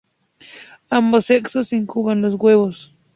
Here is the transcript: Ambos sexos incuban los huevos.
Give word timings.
Ambos 0.89 1.25
sexos 1.27 1.73
incuban 1.73 2.23
los 2.23 2.33
huevos. 2.33 2.95